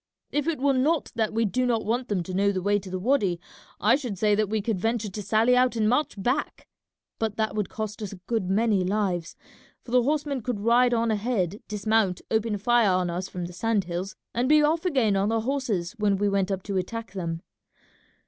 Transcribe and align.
If 0.31 0.47
it 0.47 0.57
were 0.59 0.73
not 0.73 1.11
that 1.13 1.31
we 1.31 1.45
do 1.45 1.63
not 1.63 1.85
want 1.85 2.07
them 2.07 2.23
to 2.23 2.33
know 2.33 2.51
the 2.51 2.63
way 2.63 2.79
to 2.79 2.89
the 2.89 2.97
wady 2.97 3.39
I 3.79 3.95
should 3.95 4.17
say 4.17 4.33
that 4.33 4.49
we 4.49 4.59
could 4.59 4.79
venture 4.79 5.11
to 5.11 5.21
sally 5.21 5.55
out 5.55 5.75
and 5.75 5.87
march 5.87 6.15
back, 6.19 6.67
but 7.19 7.35
that 7.35 7.53
would 7.53 7.69
cost 7.69 8.01
us 8.01 8.11
a 8.11 8.15
good 8.25 8.49
many 8.49 8.83
lives, 8.83 9.35
for 9.85 9.91
the 9.91 10.01
horsemen 10.01 10.41
could 10.41 10.59
ride 10.61 10.95
on 10.95 11.11
ahead, 11.11 11.61
dismount, 11.67 12.19
open 12.31 12.57
fire 12.57 12.89
on 12.89 13.11
us 13.11 13.29
from 13.29 13.45
the 13.45 13.53
sand 13.53 13.83
hills, 13.83 14.15
and 14.33 14.49
be 14.49 14.63
off 14.63 14.85
again 14.85 15.15
on 15.15 15.29
their 15.29 15.41
horses 15.41 15.91
when 15.99 16.17
we 16.17 16.27
went 16.27 16.49
up 16.49 16.63
to 16.63 16.77
attack 16.77 17.11
them. 17.11 17.43